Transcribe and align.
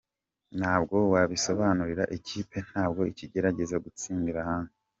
Ntabwo 0.59 0.95
wabisobanura, 1.13 2.03
ikipe 2.17 2.57
ntabwo 2.69 3.01
ikigerageza 3.11 3.75
gutsindira 3.85 4.39
hanze. 4.49 4.75